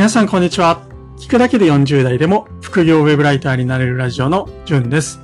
[0.00, 0.80] 皆さんこんにちは。
[1.18, 5.20] 聞くだけで40代でも副業ウェブライターになれるラジオのじゅんです。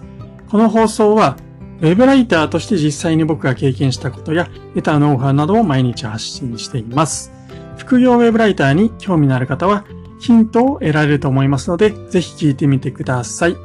[0.50, 1.38] この放送は
[1.80, 7.32] ウェブライターとして実際に僕が経験したことや得たノウハウなどを毎日発信しています。
[7.78, 9.86] 副業ウェブライターに興味のある方は
[10.20, 13.56] ヒントを得られると思いますので、ぜひ聞いてみてください。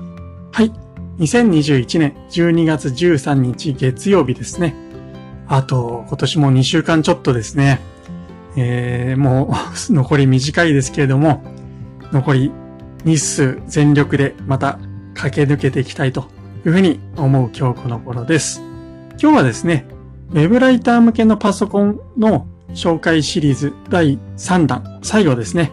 [0.53, 0.71] はい。
[1.19, 4.73] 2021年12月13日月曜日ですね。
[5.49, 7.90] あと、今年も2週間ちょっとですね。
[8.55, 11.43] えー、もう残り短いですけれども、
[12.11, 12.51] 残り
[13.05, 14.79] 日数全力でまた
[15.13, 16.25] 駆け抜けていきたいと
[16.65, 18.61] いうふうに思う今日この頃です。
[19.21, 19.85] 今日はですね、
[20.31, 25.71] ウェブライター向けのパソコンの紹介シリーズ第3弾、最後ですね、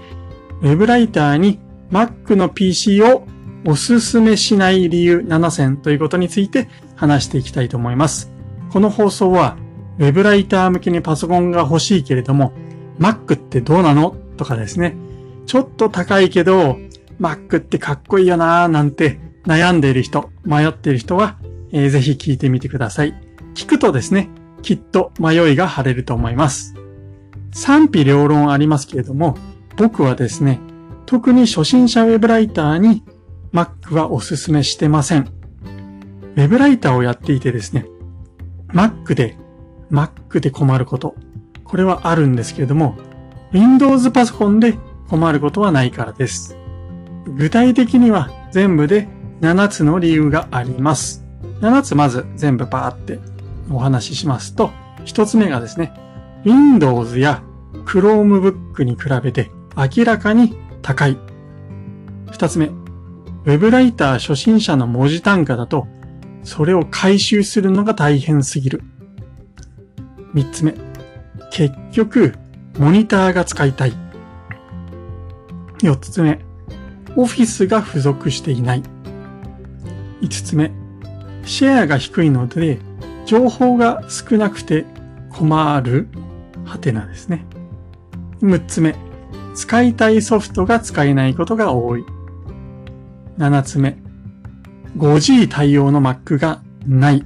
[0.62, 1.60] ウェブライターに
[1.90, 3.26] Mac の PC を
[3.64, 8.30] おすすめしない理由7選ということについて話していきたいと思います。
[8.70, 9.56] この放送は、
[9.98, 12.52] ウェブライター向けにパソコンが欲しいけれども、
[12.98, 14.16] Mac ってどうなの？
[14.36, 14.96] とかですね。
[15.46, 16.78] ちょっと高いけど、
[17.20, 21.38] Mac ってかっこいいよなーなんて悩んでいる人、迷っている人は、
[21.72, 23.14] えー、ぜひ聞いてみてください。
[23.54, 24.28] 聞くとですね、
[24.62, 26.74] きっと迷いが晴れると思います。
[27.52, 29.36] 賛否両論ありますけれども、
[29.76, 30.60] 僕はですね、
[31.06, 33.02] 特に初心者ウェブライターに
[33.52, 35.30] Mac はお勧めしてません。
[36.36, 37.86] ウェブライターをやっていてですね、
[38.68, 39.36] Mac で、
[39.90, 41.14] Mac で困ること、
[41.68, 42.96] これはあるんですけれども、
[43.52, 44.74] Windows パソコンで
[45.08, 46.56] 困ることはないからです。
[47.36, 49.08] 具体的には全部で
[49.40, 51.24] 7つの理由があります。
[51.60, 53.18] 7つまず全部バーって
[53.70, 54.70] お話ししますと、
[55.04, 55.92] 1つ目がですね、
[56.44, 57.42] Windows や
[57.84, 61.18] Chromebook に比べて明らかに高い。
[62.32, 62.70] 2つ目、
[63.44, 65.86] Web ライター初心者の文字単価だと、
[66.44, 68.82] それを回収するのが大変すぎる。
[70.34, 70.74] 3つ目、
[71.50, 72.34] 結局、
[72.78, 73.92] モニターが使いたい。
[75.80, 76.40] 4つ目、
[77.16, 78.82] オフィスが付属していない。
[80.22, 80.72] 5つ目、
[81.44, 82.78] シェアが低いので、
[83.26, 84.84] 情報が少なくて
[85.30, 86.08] 困る
[86.64, 87.44] はてなですね。
[88.40, 88.94] 6つ目、
[89.54, 92.04] 使いたいソフトが使えないことが多い。
[93.38, 93.96] 7つ目、
[94.96, 97.24] 5G 対応の Mac がない。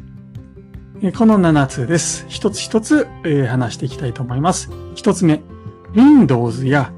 [1.11, 2.25] この7つです。
[2.29, 4.71] 一つ一つ、え話していきたいと思います。
[4.95, 5.41] 一つ目、
[5.97, 6.93] Windows や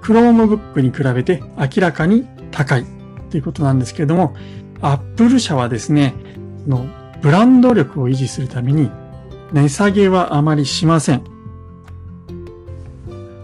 [0.00, 2.86] Chromebook に比べて明らかに高い
[3.28, 4.34] ということなんですけれども、
[4.80, 6.14] Apple 社はですね、
[6.66, 6.86] の
[7.20, 8.90] ブランド力を維持するために
[9.52, 11.24] 値下げはあまりしません。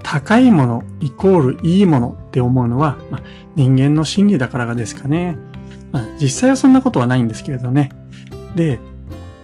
[0.03, 3.23] 高いものイコールいいものって思うのは、まあ、
[3.55, 5.37] 人間の心理だからがですかね。
[5.93, 7.91] まあ、実際はそんなことはないんですけれどね。
[8.55, 8.81] で、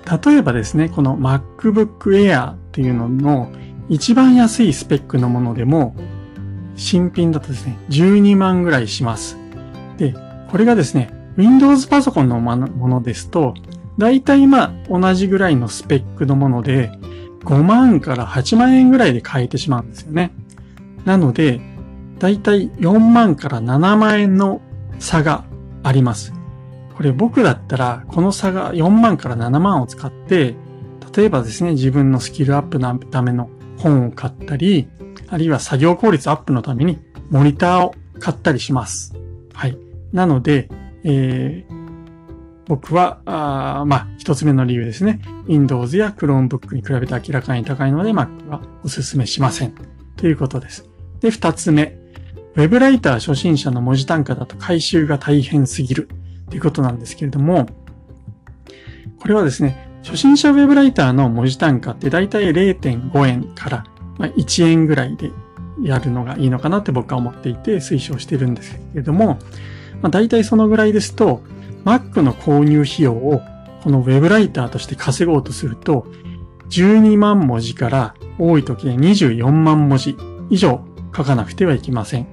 [0.04, 3.52] 例えばですね、この MacBook Air っていうのの
[3.88, 5.94] 一番安いスペックのものでも、
[6.76, 9.36] 新品だとですね、12万ぐらいします。
[9.98, 10.14] で、
[10.50, 13.54] これがですね、Windows パソコンのものですと、
[13.98, 16.90] だいたいまあ同じぐらいのスペックのもので、
[17.44, 20.32] 5万から8万円ぐらいで買えてしまうんですよね。
[21.04, 21.60] なので、
[22.18, 24.60] だいたい4万から7万円の
[24.98, 25.44] 差が
[25.82, 26.32] あります。
[27.02, 30.54] これ僕だったら、この差が4万から7万を使って、
[31.16, 34.88] 例えばですね、自分のスキルアップのための本を買ったり、
[35.26, 39.16] あるいは作業効率アップのためにモニターを買ったりします。
[39.52, 39.76] はい。
[40.12, 40.68] なので、
[41.02, 41.74] えー、
[42.68, 45.20] 僕は、あまあ、一つ目の理由ですね。
[45.48, 49.74] Windows や Chromebook に比べて明らかに高いので Mac はお勧めしません。
[50.16, 50.88] ということです。
[51.18, 51.98] で、二つ目。
[52.54, 56.08] ウェブライター初心者の文字単価だと回収が大変すぎる。
[56.52, 57.66] ということなんですけれども、
[59.18, 63.84] これはですね、初心者ウェブライターの文字単価ってだいたい0.5円から
[64.18, 65.30] 1円ぐらいで
[65.80, 69.38] やるのがいいのかなって僕は思っていて推奨してるんですけれども、
[70.02, 71.42] まあ、大体そのぐらいですと、
[71.86, 73.40] Mac の購入費用を
[73.82, 76.06] このウェブライターとして稼ごうとすると、
[76.68, 80.18] 12万文字から多い時で24万文字
[80.50, 80.84] 以上
[81.16, 82.26] 書かなくてはいけません。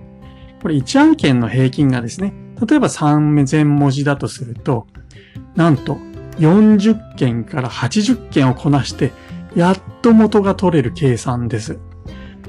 [0.61, 2.33] これ1案件の平均がですね、
[2.65, 4.87] 例えば3000文字だとすると、
[5.55, 5.97] なんと
[6.39, 9.11] 40件から80件をこなして、
[9.55, 11.79] やっと元が取れる計算です。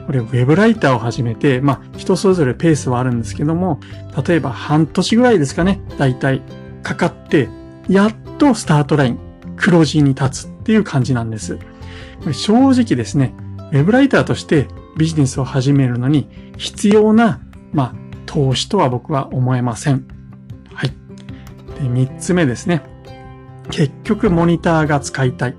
[0.06, 3.80] これ、ウェブライターを始めて、まあ、人それぞれペースはあるんですけども、
[4.26, 6.42] 例えば半年ぐらいですかね、だいたい
[6.82, 7.48] かかって、
[7.88, 9.18] やっとスタートライン、
[9.56, 11.58] 黒字に立つっていう感じなんです。
[12.32, 13.34] 正直ですね、
[13.72, 17.40] ウェブライターとしてビジネスを始めるのに必要な、
[17.72, 17.94] まあ、
[18.30, 20.06] 投資とは僕は思えません。
[20.72, 20.90] はい。
[21.82, 22.80] で、三つ目ですね。
[23.72, 25.56] 結局モニターが使いたい。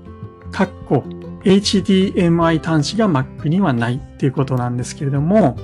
[0.50, 1.04] かっこ
[1.44, 5.58] HDMI 端子が Mac にはないっていうことなんですけれども、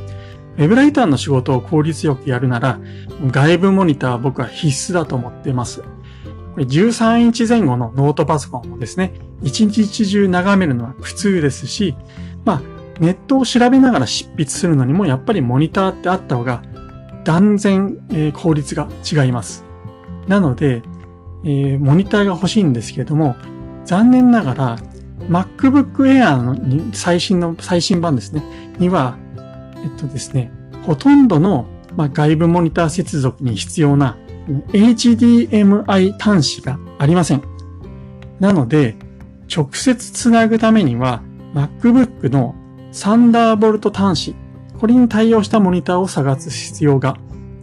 [0.59, 2.79] ウェブライターの仕事を効率よくやるなら、
[3.27, 5.83] 外部モニターは僕は必須だと思っています。
[6.57, 11.97] 13インチ前後のノートパソコンをですね、一日中眺めるのは苦痛ですし、
[12.45, 12.63] まあ、
[13.01, 16.63] ネットを調べながら執筆するのにもやっぱりモニターってあった方が
[17.25, 19.65] 断然、えー、効率が違います。
[20.27, 20.83] なので、
[21.45, 23.37] えー、モニターが欲しいんですけれども、
[23.85, 24.79] 残念ながら
[25.29, 28.43] MacBook Air の最新の、最新版ですね、
[28.79, 29.17] には、
[29.83, 30.51] えっとですね、
[30.83, 31.67] ほとんどの、
[31.97, 34.17] まあ、外部モニター接続に必要な
[34.73, 37.43] HDMI 端子がありません。
[38.41, 38.97] なので、
[39.55, 41.23] 直接つなぐためには
[41.55, 42.55] MacBook の
[42.93, 44.35] サンダーボルト端子、
[44.79, 47.17] これに対応したモニターを探す必要が、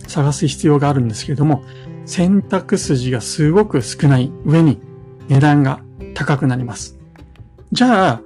[0.07, 1.63] 探す必要があるんですけれども、
[2.05, 4.79] 選択筋がすごく少ない上に
[5.27, 5.79] 値段が
[6.13, 6.97] 高くなります。
[7.71, 8.21] じゃあ、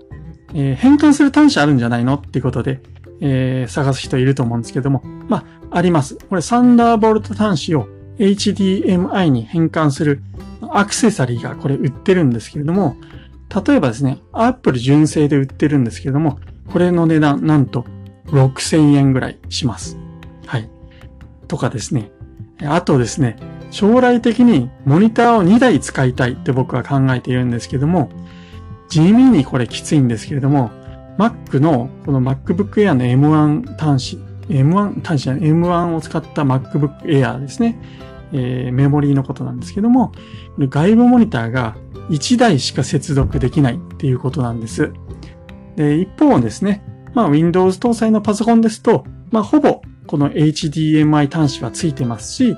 [0.53, 2.81] えー、変換する端子あるんじゃないのっていうことで、
[3.21, 6.17] えー、探す人いると思うんですけども、まあ、あります。
[6.29, 7.87] これサンダーボルト端子を
[8.17, 10.21] HDMI に変換する
[10.71, 12.97] アクセサリーがこれ売ってるんですけれども、
[13.65, 16.39] 例えばですね、Apple 純正で売ってるんですけれども、
[16.71, 17.85] これの値段なんと
[18.31, 19.97] 6000円ぐらいします。
[20.45, 20.69] はい。
[21.47, 22.11] とかですね。
[22.63, 23.37] あとですね、
[23.71, 28.09] 将来的にモニターを2台使いたいって僕は考えているんですけども、
[28.89, 30.71] 地味にこれきついんですけれども、
[31.17, 34.17] Mac のこの MacBook Air の M1 端子、
[34.49, 37.79] M1 端子じゃない、M1 を使った MacBook Air ですね。
[38.31, 40.11] えー、メモリーのことなんですけども、
[40.57, 41.75] 外部モニターが
[42.09, 44.91] 1台しか接続できないっていうことなんです。
[45.75, 46.83] で、一方ですね、
[47.13, 52.57] まあ Windows 搭載のパソコンですと、まあほぼこの HDMI 端子はついてますし、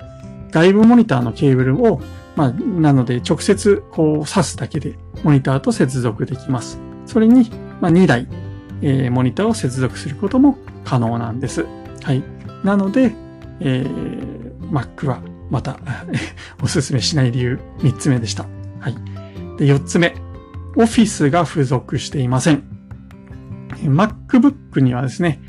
[0.52, 2.02] 外部モニターのケーブルを、
[2.36, 6.80] まあ、なので直接こう挿すだけでモニターと接続できます。
[7.06, 7.50] それに、
[7.82, 8.28] まあ、2台、
[8.82, 11.66] えー、モニターを接続することも可能なんです。
[12.04, 12.24] はい。
[12.64, 13.14] なので、
[13.60, 15.78] えー、Mac はまた
[16.64, 18.46] おすすめしない理由3つ目でした。
[18.80, 18.96] はい。
[19.58, 20.16] で、4つ目。
[20.76, 22.81] Office が付属していません。
[23.78, 25.42] MacBook にはですね、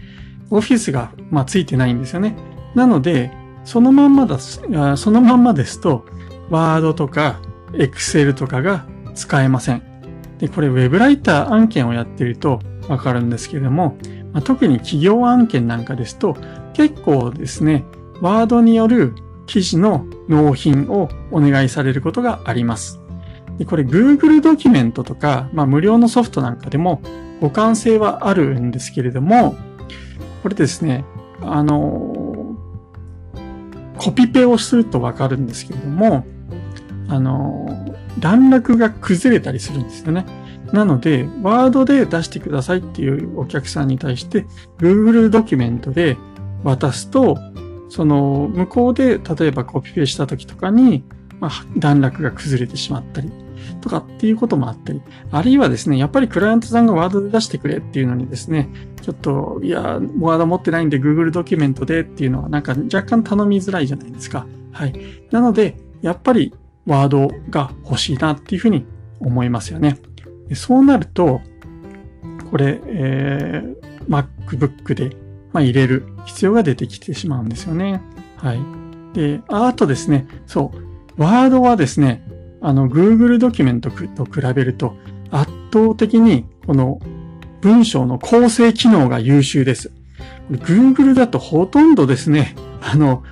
[0.50, 2.36] Office が、まあ、ついてないんですよね。
[2.74, 3.30] なので、
[3.64, 6.04] そのまんまだ、そのまんまですと、
[6.50, 7.40] Word とか
[7.72, 9.82] Excel とかが使えません。
[10.38, 13.96] で、これ Web ライター案件をやってるとわかるんですけれども、
[14.32, 16.36] まあ、特に企業案件なんかですと、
[16.74, 17.84] 結構ですね、
[18.20, 19.14] Word による
[19.46, 23.00] 記事の納品をお願いされることがあります。
[23.58, 27.02] でこれ Google ドキュメントとか、まあ、無料のソフトなんかでも
[27.43, 29.56] 互換性はあるんですけれども、
[30.44, 31.05] これですね、
[31.41, 32.56] あの、
[33.99, 36.25] コピペをするとわかるんですけれども、
[37.09, 40.25] あの、段落が崩れたりするんですよね。
[40.73, 44.47] なので、ワードで出してくださいっていうお客さんに対して、
[44.79, 46.17] Google ドキュメントで
[46.62, 47.37] 渡すと、
[47.89, 51.03] その、向こうで、例えばコピペした時とかに、
[51.41, 53.33] まあ、段落が崩れてしまったり、
[53.81, 58.69] とかっていうこともあったり、あるいはですね、やっぱりクライアントさんがワードで出してくれっていうのにですね、
[59.00, 59.82] ちょっと、いや、
[60.20, 64.47] ワード持ってないんで Google ドキュメントでっていうのはなんか若干頼みづらいじゃないですか。
[64.73, 64.94] はい。
[65.31, 66.55] なので、やっぱり
[66.87, 68.87] ワードが欲しいなっていうふうに
[69.20, 69.99] 思いますよね。
[70.55, 71.41] そうなると、
[72.50, 75.17] これ、えー、MacBook で、
[75.53, 78.01] まあ、入れる必要が出てきてしまうんですよね。
[78.36, 78.60] はい。
[79.15, 82.25] で、あとですね、そう、ワードはですね、
[82.62, 84.96] あの、Google ドキュメントと比べると
[85.31, 87.00] 圧倒的にこの
[87.60, 89.92] 文章の構成機能が優秀です。
[90.50, 93.22] Google だとほとんどですね、あの、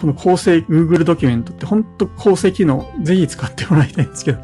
[0.00, 4.38] この構成 Google ドキュメントって本当構成機能ぜひ使ってもらいたいんですけど、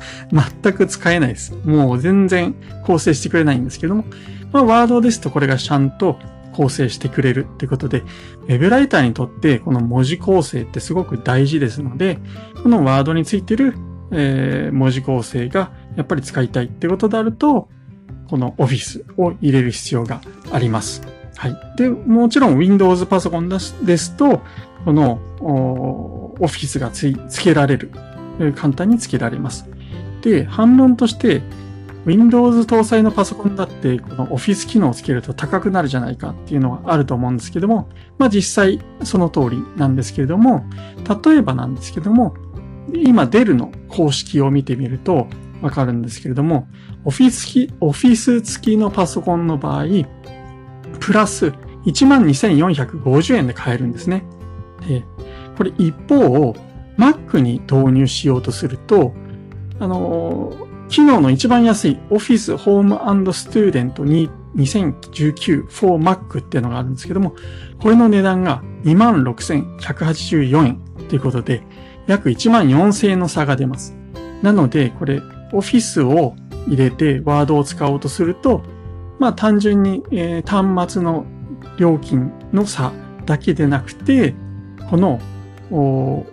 [0.62, 1.54] 全く使えないです。
[1.64, 4.04] もう全然構成してくれないんですけども、
[4.52, 6.18] まあ、ワードですとこれがちゃんと
[6.52, 12.18] 構成してくれるってことで、ウェブライターにとってこの文字構成ってすごく大事ですので、
[12.62, 13.74] このワードについてる
[14.12, 17.68] えー、文字構成がやっぱり使いたいってことであると、
[18.28, 20.20] この Office を入れる必要が
[20.52, 21.02] あります。
[21.36, 21.56] はい。
[21.76, 24.42] で、もちろん Windows パソコンですと、
[24.84, 25.20] この
[26.40, 27.90] Office がつつけられる。
[28.54, 29.66] 簡単につけられます。
[30.22, 31.42] で、反論として、
[32.04, 40.64] Windows 搭載のパソコンだって、この Office 機能をつけると高くなるじゃないかっていうのはあると思うんですけども、まあ実際その通りなんですけれども、
[41.24, 42.34] 例えばなんですけども、
[42.92, 45.26] 今デルの公式を見てみると
[45.62, 46.68] わかるんですけれども、
[47.04, 49.84] オフィス付きオフィス付きのパソコンの場合、
[51.00, 51.52] プラス
[51.86, 54.24] 12,450円で買えるんですね。
[54.86, 55.04] で
[55.56, 56.54] これ一方、
[56.98, 59.14] Mac に導入しようとすると、
[59.78, 60.52] あの、
[60.88, 63.94] 機能の一番安い Office Home and Student
[64.54, 67.34] 2019 for Mac っていうのがあるんですけども、
[67.80, 71.62] これの値段が26,184円ということで、
[72.06, 73.96] 約1万4000円の差が出ます。
[74.42, 75.20] なので、これ、
[75.52, 76.34] オフィスを
[76.66, 78.62] 入れてワードを使おうとすると、
[79.18, 81.24] まあ単純に、えー、端末の
[81.78, 82.92] 料金の差
[83.24, 84.34] だけでなくて、
[84.90, 85.20] この
[85.70, 86.24] オ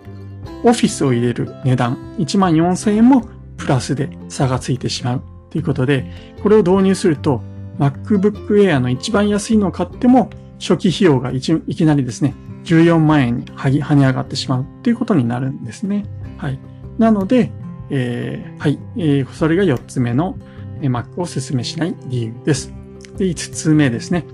[0.62, 6.10] フィスを入れる値段1万4000円もプラスで差がついてしまうということで、
[6.42, 7.42] これを導入すると
[7.78, 16.06] MacBook Air の一番安いのを買っても初期費用がいきなりですね、14万円に跳ね上がってしまうということになるんですね。
[16.38, 16.58] はい。
[16.98, 17.52] なので、
[17.90, 20.36] えー、はい、えー、それが4つ目の
[20.80, 22.72] Mac をお勧めしない理由です。
[23.16, 24.24] で、5つ目ですね。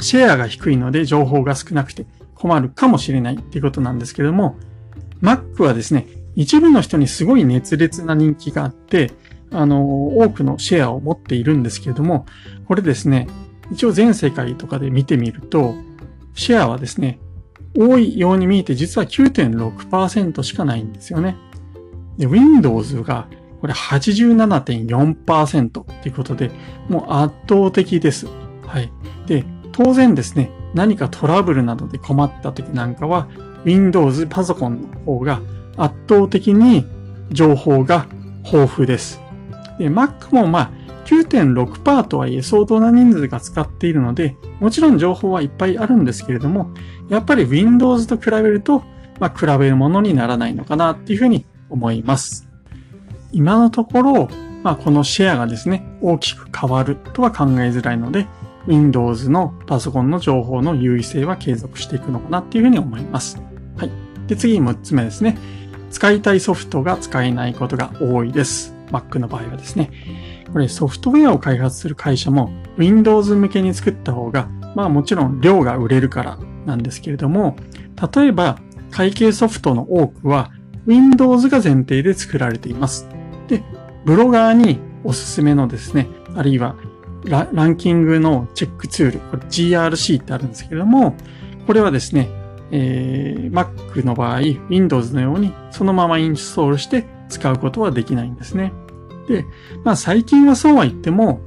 [0.00, 4.56] シェアが低いので情報が少なくて困るかもしれないっていうことなんですけども、
[5.22, 6.06] Mac はですね、
[6.36, 9.12] 一部の人にすごい熱烈な人気があって、
[9.50, 12.26] あの、多くのシェアを持っているんですけれども、
[12.66, 13.28] これですね、
[13.70, 15.74] 一応全世界とかで見てみると、
[16.34, 17.20] シェアはですね、
[17.76, 21.36] 多いように見えて実は9.6%しかないんですよね。
[22.18, 23.26] で、Windows が
[23.60, 26.50] これ87.4%っていうことで、
[26.88, 28.26] もう圧倒的です。
[28.66, 28.92] はい。
[29.26, 33.28] で、当然ですね、何かトラブルなどで困った時なんかは、
[33.64, 35.40] Windows パソコンの方が
[35.76, 36.84] 圧倒的に
[37.30, 38.06] 情報が
[38.44, 39.20] 豊富です。
[39.78, 40.70] で、Mac もまあ
[41.04, 46.70] 9.6%とはいえ相当な人数が使っているので、もちろん情報はいっぱいあるんですけれども、
[47.08, 48.82] やっぱり Windows と比べると、
[49.20, 52.48] まあ比べるものにならないのかなっていうふうに思います。
[53.32, 54.28] 今のところ、
[54.62, 58.26] まあこのシェアがですね、大きく変わるとは考えづらいので、
[58.66, 63.38] Windows のパソコンの情報の優位性は継続していくのかなっていうふうに思います。
[63.76, 63.90] はい。
[64.26, 65.36] で、次6つ目ですね。
[65.90, 68.74] 使いたいソフトが使えないことが多いです。
[68.90, 69.90] Mac の場合はですね。
[70.54, 74.46] これソフトウェアを開発する会社も Windows 向けに作った方が、
[74.76, 77.56] まあもちろん量が売れるからなんですけれども、
[78.14, 78.60] 例えば
[78.92, 80.52] 会計ソフトの多くは
[80.86, 83.08] Windows が前提で作られています。
[83.48, 83.64] で、
[84.04, 86.06] ブロガーにおすすめのですね、
[86.36, 86.76] あるいは
[87.24, 91.16] ランキングのチェックツール、これ GRC ってあるんですけれども、
[91.66, 92.28] これはですね、
[92.70, 98.72] えー、Mac の場合、Windows のようにそのままインストールして使うことはできないんですね。
[99.28, 99.44] で、
[99.84, 101.40] まあ最近はそうは言っても、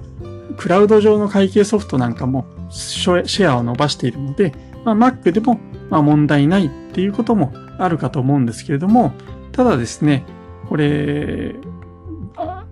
[0.58, 4.54] クラウド上の会計ソフトなんかもシェアを伸ばしているので、
[4.84, 9.14] まあ、Mac でもまあ問題ないっていうこともあるかと思うんですけれども、
[9.52, 10.26] ただですね、
[10.70, 11.56] これ、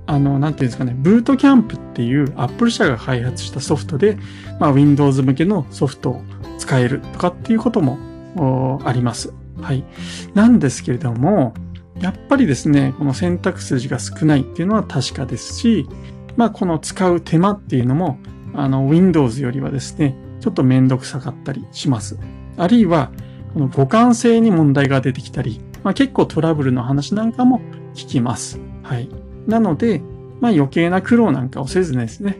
[0.07, 4.17] あの、なんていうんですかね、ブートキャンプっていう Apple 社が開発したソフトで、
[4.59, 6.21] まあ、Windows 向けのソフトを
[6.59, 9.33] 使えるとかっていうこともあります。
[9.61, 9.83] はい。
[10.33, 11.53] なんですけれども、
[11.99, 15.87] やっぱりですね、この選択筋が少ないっていうのは確かですし、
[16.35, 18.19] まあ、この使う手間っていうのも、
[18.53, 22.19] あの、Windows よりはですね、ちょっとめんどくさかったりします。
[22.57, 23.11] あるいは、
[23.53, 27.61] この互換性に問題が出てきたり、まあ、結構トラブルの話なんかも
[27.93, 28.59] 聞きます。
[28.83, 29.09] はい。
[29.47, 30.01] なので、
[30.41, 32.37] まあ余計な苦労なんかをせずですね、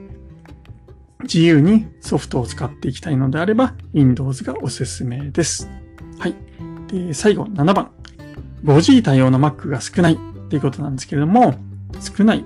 [1.24, 5.70] 自由にソフトを使っていきたいのであれば、Windows がおすすめです。
[6.20, 6.36] はい。
[6.88, 7.95] で、最後、7番。
[8.66, 10.18] 5G 対応の Mac が少ないっ
[10.50, 11.56] ていうことなんですけれども、
[12.00, 12.44] 少ない。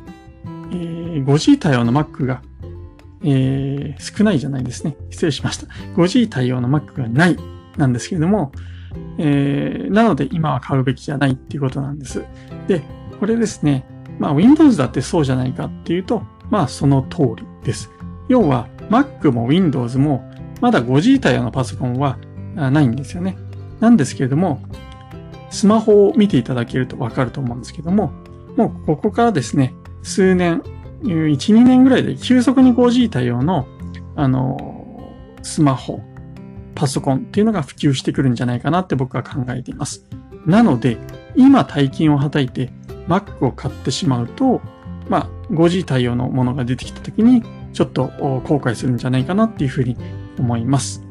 [0.72, 2.42] えー、5G 対応の Mac が、
[3.24, 4.96] えー、少ないじゃないですね。
[5.10, 5.68] 失礼しました。
[5.96, 7.38] 5G 対応の Mac がない
[7.78, 8.52] なんですけれども、
[9.18, 12.24] えー、なので今は買うべきじゃないっていうことなんです。
[12.68, 12.84] で、
[13.20, 13.86] これですね、
[14.20, 17.90] まあ Windows だってそうじゃないかっていうと、まあその通りです。
[18.28, 20.30] 要は Mac も Windows も
[20.62, 22.18] まだ 5G 対応のパソコンは
[22.56, 23.38] ないんですよね。
[23.80, 24.62] なんですけれども、
[25.50, 28.12] スマホを見ていただけるとわかると思うんですけども、
[28.56, 30.62] もうここからですね、数年、
[31.04, 33.68] 1、2年ぐらいで急速に 5G 対応の、
[34.16, 36.02] あの、スマホ、
[36.76, 40.06] パソコンっていうのが普及してくるんじゃないかなって僕は考えています。
[40.46, 40.98] なので、
[41.36, 42.72] 今大金をはたいて
[43.08, 44.62] Mac を買ってしまうと、
[45.10, 48.06] まあ、5G 対応のものが出てきた時に、ちょっと
[48.44, 49.98] 後悔するんじゃないかなっていうふうに
[50.38, 51.04] 思います。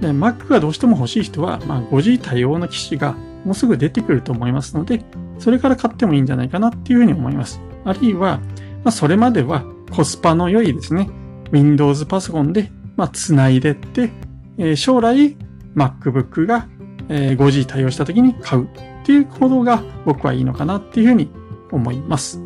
[0.00, 5.04] で、Mac がどうしても欲しい人は、まあ、5G 対応の機種がもうすぐ出てくると思いますので、
[5.38, 7.60] それから買ってもいいんじゃないかなっていうふうに思います。
[7.84, 8.38] あるいは、
[8.82, 11.08] まあ、それまではコスパの良いですね、
[11.52, 14.10] Windows パソコンで、まあ、繋いでって、
[14.58, 15.36] えー、将来
[15.74, 16.68] MacBook が、
[17.08, 18.68] え、5G 対応した時に買うっ
[19.04, 21.28] ていう行動が僕はいいのかなっていうふうに
[21.70, 22.40] 思います。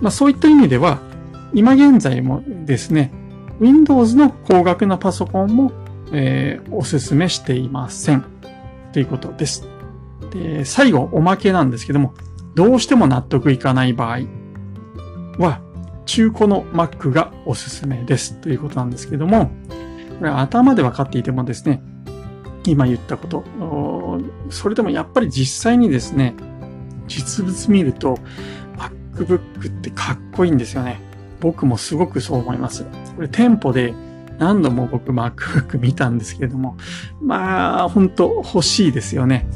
[0.00, 1.00] まあそういった意味では、
[1.54, 3.12] 今現在もですね、
[3.60, 5.72] Windows の高額なパソコンも、
[6.12, 8.24] えー、お勧めしていません。
[8.92, 9.68] ということです。
[10.30, 12.14] で、最後、おまけなんですけども、
[12.54, 14.20] どうしても納得いかない場合
[15.38, 15.60] は、
[16.06, 19.50] 中古の Mac がおすすめですということなんですけども、
[20.18, 21.82] これ頭で分かっていてもですね、
[22.66, 23.44] 今言ったこと、
[24.50, 26.34] それでもやっぱり実際にですね、
[27.06, 28.18] 実物見ると
[29.14, 31.00] MacBook ってかっこいいんですよね。
[31.40, 32.84] 僕もすごくそう思います。
[33.16, 33.94] これ店舗で
[34.38, 36.76] 何度も僕 MacBook 見たんですけれども、
[37.20, 39.46] まあ、本当欲しいですよね。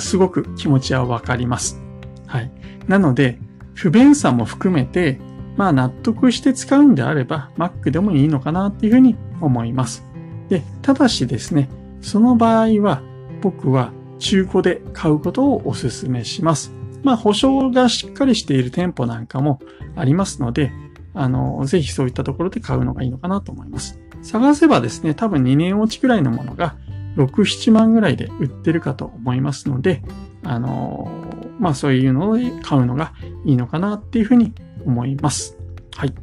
[0.00, 1.80] すごく気持ちはわかります。
[2.26, 2.50] はい。
[2.88, 3.38] なので、
[3.74, 5.18] 不便さも含めて、
[5.56, 10.04] まあ納得して使うんであれば Mac でもいいのかなっていうふうに思います。
[10.48, 11.68] で、ただしですね、
[12.00, 13.02] その場合は
[13.40, 16.72] 僕は中古で買うことをお勧めします。
[17.02, 19.60] まあ保証がしっかりしている店舗なんかも
[19.96, 20.72] ありますので、
[21.14, 23.98] あの、ぜひそういったところで買うのがいいのかなと思います。
[24.22, 26.76] 探せばですね、多分2年落ちくらいのものが
[27.16, 30.02] 6、7万ぐらいで売ってるかと思いますので、
[30.44, 31.10] あの、
[31.58, 33.12] まあそういうので買うのが
[33.44, 34.52] いいのかなっていうふうに
[34.84, 35.56] 思います。
[35.94, 36.14] はい。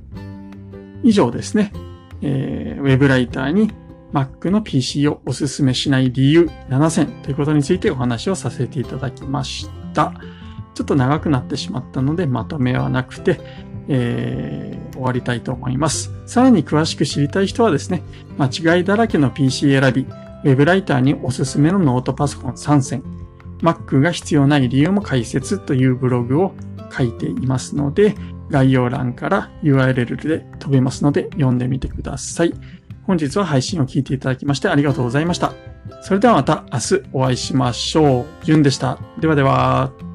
[1.03, 1.71] 以上ですね。
[2.21, 3.71] えー、ウェブライターに
[4.11, 10.13] Mac の PC をおすすめしない理由7選ということについてお話をさせていただきました。
[10.73, 13.39] ちょっと長くなってしまったのでまとめはなくて、
[13.87, 16.11] えー、終わりたいと思います。
[16.25, 18.03] さらに詳しく知りたい人はですね、
[18.37, 20.05] 間違いだらけの PC 選び、
[20.43, 23.03] ウェブライターにおすすめのノートパソコン3選、
[23.61, 26.53] Mac が必要ない理由も解説というブログを
[26.95, 28.15] 書いていますので、
[28.49, 32.53] 概要欄から URL で飛べますので読んでみてください。
[33.03, 35.53] 本日は配信を聞いていただきましてありがとうございました。
[36.01, 38.25] それではまた明日お会いしましょう。
[38.45, 38.99] じゅんでした。
[39.19, 40.08] ではでは。